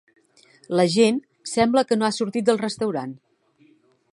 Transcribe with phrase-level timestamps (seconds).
[0.79, 1.19] La gent
[1.51, 3.13] sembla que no ha sortit del restaurant.